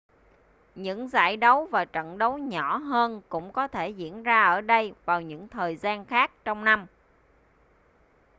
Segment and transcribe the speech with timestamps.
[0.75, 4.93] những giải đấu và trận đấu nhỏ hơn cũng có thể diễn ra ở đây
[5.05, 6.87] vào những thời gian khác trong năm